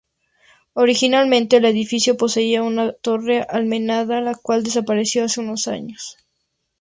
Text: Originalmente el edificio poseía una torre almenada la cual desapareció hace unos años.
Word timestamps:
Originalmente 0.73 1.57
el 1.57 1.65
edificio 1.65 2.17
poseía 2.17 2.63
una 2.63 2.91
torre 2.91 3.45
almenada 3.47 4.19
la 4.19 4.33
cual 4.33 4.63
desapareció 4.63 5.23
hace 5.25 5.41
unos 5.41 5.67
años. 5.67 6.17